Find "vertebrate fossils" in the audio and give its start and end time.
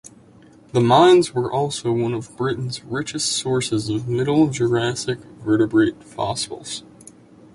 5.43-6.81